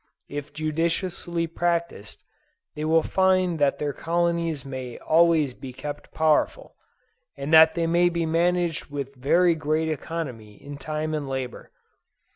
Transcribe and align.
If 0.29 0.51
judiciously 0.51 1.45
practiced, 1.45 2.23
they 2.75 2.83
will 2.85 3.03
find 3.03 3.59
that 3.59 3.77
their 3.77 3.93
colonies 3.93 4.65
may 4.65 4.97
always 4.97 5.53
be 5.53 5.71
kept 5.73 6.11
powerful, 6.11 6.73
and 7.37 7.53
that 7.53 7.75
they 7.75 7.85
may 7.85 8.09
be 8.09 8.25
managed 8.25 8.87
with 8.87 9.13
very 9.13 9.53
great 9.53 9.89
economy 9.89 10.55
in 10.55 10.77
time 10.79 11.13
and 11.13 11.29
labor. 11.29 11.69